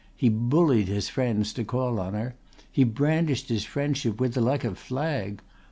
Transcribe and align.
He 0.15 0.29
bullied 0.29 0.87
his 0.87 1.09
friends 1.09 1.53
to 1.53 1.63
call 1.63 1.99
on 1.99 2.15
her. 2.15 2.33
He 2.71 2.83
brandished 2.83 3.49
his 3.49 3.65
friendship 3.65 4.19
with 4.19 4.33
her 4.33 4.41
like 4.41 4.63
a 4.63 4.73
flag. 4.73 5.43